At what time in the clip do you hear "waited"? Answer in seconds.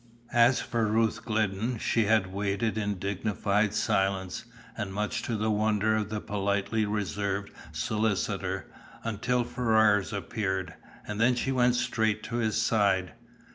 2.33-2.75